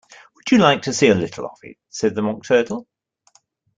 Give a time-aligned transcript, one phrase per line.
[0.35, 2.87] ‘Would you like to see a little of it?’ said the Mock Turtle.